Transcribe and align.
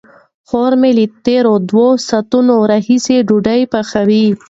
خور 0.47 0.71
مې 0.81 0.91
له 0.97 1.05
تېرو 1.25 1.53
دوو 1.69 1.87
ساعتونو 2.07 2.55
راهیسې 2.71 3.17
ډوډۍ 3.27 3.61
پخوي. 3.71 4.25